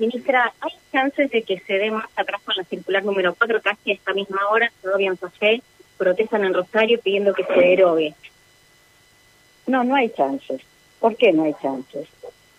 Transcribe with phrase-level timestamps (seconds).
[0.00, 3.90] Ministra, ¿hay chances de que se dé más atrás con la circular número 4, casi
[3.90, 5.60] a esta misma hora, todavía en Sofé,
[5.98, 8.14] protestan en Rosario pidiendo que se derogue?
[9.66, 10.62] No, no hay chances.
[11.00, 12.08] ¿Por qué no hay chances?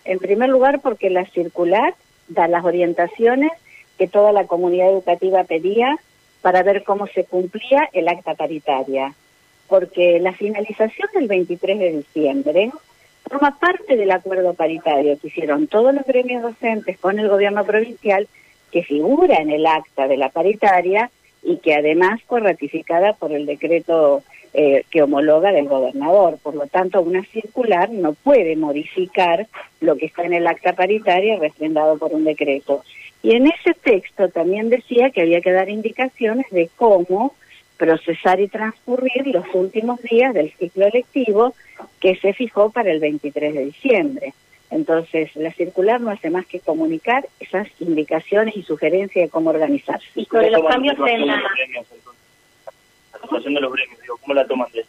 [0.04, 1.96] En primer lugar, porque la circular
[2.28, 3.50] da las orientaciones
[3.98, 5.98] que toda la comunidad educativa pedía
[6.42, 9.16] para ver cómo se cumplía el acta paritaria.
[9.66, 12.70] Porque la finalización del 23 de diciembre
[13.32, 18.28] forma parte del acuerdo paritario que hicieron todos los gremios docentes con el gobierno provincial,
[18.70, 21.10] que figura en el acta de la paritaria
[21.42, 26.38] y que además fue ratificada por el decreto eh, que homologa del gobernador.
[26.42, 29.46] Por lo tanto, una circular no puede modificar
[29.80, 32.84] lo que está en el acta paritaria refrendado por un decreto.
[33.22, 37.34] Y en ese texto también decía que había que dar indicaciones de cómo
[37.78, 41.54] procesar y transcurrir los últimos días del ciclo electivo
[42.02, 44.34] que se fijó para el 23 de diciembre.
[44.70, 50.08] Entonces, la circular no hace más que comunicar esas indicaciones y sugerencias de cómo organizarse.
[50.16, 51.36] Y sobre los cambios en la...
[51.36, 51.40] de
[53.60, 54.84] los gremios, digo, ¿cómo la toman de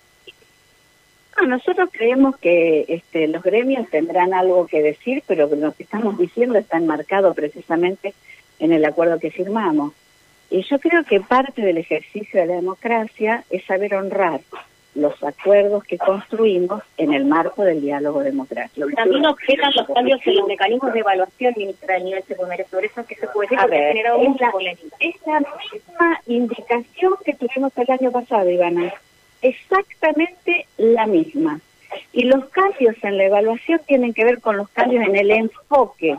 [1.39, 6.17] no, nosotros creemos que este, los gremios tendrán algo que decir, pero lo que estamos
[6.17, 8.13] diciendo está enmarcado precisamente
[8.59, 9.93] en el acuerdo que firmamos.
[10.49, 14.41] Y yo creo que parte del ejercicio de la democracia es saber honrar
[14.95, 18.87] los acuerdos que construimos en el marco del diálogo democrático.
[18.95, 22.65] También objetan los cambios en los mecanismos de evaluación, ministra, del nivel secundario.
[22.69, 24.95] Sobre eso que se puede decir, porque polémica.
[24.99, 28.93] es la misma indicación que tuvimos el año pasado, Ivana.
[29.41, 31.59] Exactamente la misma.
[32.11, 36.17] Y los cambios en la evaluación tienen que ver con los cambios en el enfoque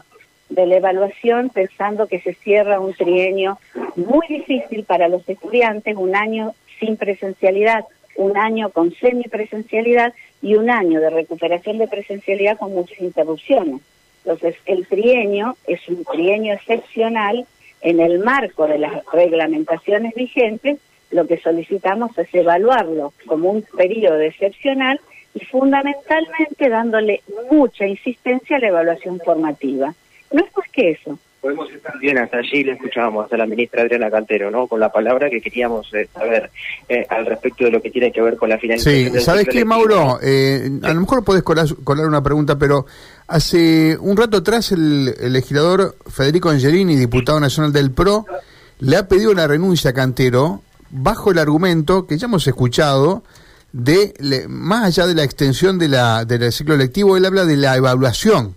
[0.48, 3.58] de la evaluación, pensando que se cierra un trienio
[3.96, 7.84] muy difícil para los estudiantes, un año sin presencialidad,
[8.16, 13.80] un año con semipresencialidad y un año de recuperación de presencialidad con muchas interrupciones.
[14.24, 17.46] Entonces, el trienio es un trienio excepcional
[17.82, 20.78] en el marco de las reglamentaciones vigentes,
[21.10, 25.00] lo que solicitamos es evaluarlo como un periodo excepcional
[25.34, 29.94] y fundamentalmente dándole mucha insistencia a la evaluación formativa.
[30.32, 31.18] No es más que eso.
[31.44, 34.66] Podemos estar bien, hasta allí le escuchábamos a la ministra Adriana Cantero, ¿no?
[34.66, 36.50] Con la palabra que queríamos eh, saber
[36.88, 39.12] eh, al respecto de lo que tiene que ver con la financiación.
[39.12, 40.18] Sí, ¿sabes qué, Mauro?
[40.22, 42.86] Eh, a lo mejor podés colar, colar, una pregunta, pero
[43.28, 48.24] hace un rato atrás el, el legislador Federico Angelini, diputado nacional del PRO,
[48.78, 53.22] le ha pedido la renuncia a Cantero bajo el argumento que ya hemos escuchado
[53.70, 57.58] de, le, más allá de la extensión de la, del ciclo lectivo, él habla de
[57.58, 58.56] la evaluación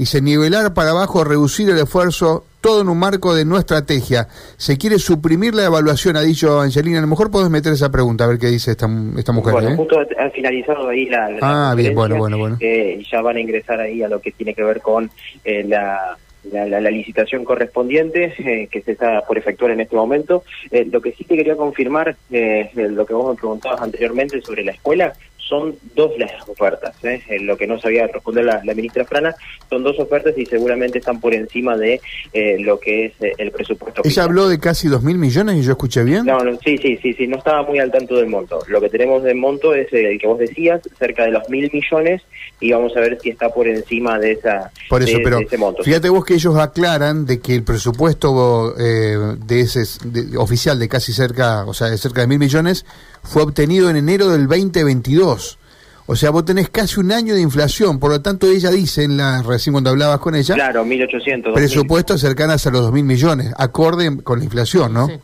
[0.00, 4.28] Dice, nivelar para abajo, reducir el esfuerzo, todo en un marco de no estrategia.
[4.56, 6.96] Se quiere suprimir la evaluación, ha dicho Angelina.
[6.96, 8.88] A lo mejor podés meter esa pregunta, a ver qué dice esta,
[9.18, 9.52] esta mujer.
[9.52, 9.76] Bueno, ¿eh?
[9.76, 11.28] justo han finalizado ahí la...
[11.28, 12.56] la ah, bien, bueno, bueno, bueno.
[12.60, 15.10] Eh, ya van a ingresar ahí a lo que tiene que ver con
[15.44, 16.16] eh, la...
[16.50, 20.42] La, la, la, licitación correspondiente eh, que se está por efectuar en este momento.
[20.70, 24.64] Eh, lo que sí te quería confirmar, eh, lo que vos me preguntabas anteriormente sobre
[24.64, 25.12] la escuela,
[25.50, 26.94] son dos las ofertas.
[27.02, 27.20] ¿eh?
[27.40, 29.34] lo que no sabía responder la, la, ministra Frana,
[29.68, 32.00] son dos ofertas y seguramente están por encima de
[32.32, 34.02] eh, lo que es eh, el presupuesto.
[34.04, 36.24] ¿Ella habló de casi dos mil millones y yo escuché bien?
[36.24, 38.60] No, no, sí, sí, sí, sí, no estaba muy al tanto del monto.
[38.68, 42.22] Lo que tenemos de monto es el que vos decías, cerca de los mil millones,
[42.60, 45.44] y vamos a ver si está por encima de esa por eso, de, pero de
[45.44, 45.82] ese monto.
[45.82, 50.88] Fíjate vos que ellos aclaran de que el presupuesto eh, de ese de, oficial de
[50.88, 52.84] casi cerca, o sea, de cerca de mil millones,
[53.22, 55.58] fue obtenido en enero del 2022.
[56.06, 59.16] O sea, vos tenés casi un año de inflación, por lo tanto ella dice, en
[59.16, 61.54] la recién cuando hablabas con ella, claro, 1.800.
[61.54, 65.06] presupuestos cercanas a los 2.000 millones, acorde con la inflación, ¿no?
[65.06, 65.18] Sí.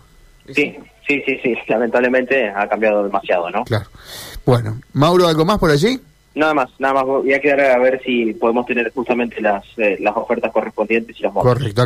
[0.55, 0.77] sí,
[1.09, 3.65] sí, sí, sí, lamentablemente ha cambiado demasiado, ¿no?
[3.65, 3.87] Claro.
[4.45, 6.01] Bueno, Mauro, ¿algo más por allí?
[6.37, 9.97] Nada más, nada más, voy a quedar a ver si podemos tener justamente las, eh,
[9.99, 11.55] las ofertas correspondientes y los montos.
[11.55, 11.83] Correcto.